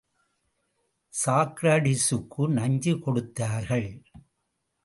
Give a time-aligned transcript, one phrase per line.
[1.13, 3.89] சாக்கிரடீசுக்கு நஞ்சு கொடுத்தார்கள்.